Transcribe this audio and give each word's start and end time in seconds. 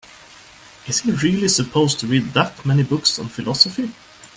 Is 0.87 1.01
he 1.01 1.11
really 1.11 1.47
supposed 1.47 1.99
to 1.99 2.07
read 2.07 2.33
that 2.33 2.65
many 2.65 2.81
books 2.81 3.19
on 3.19 3.27
philosophy? 3.27 3.91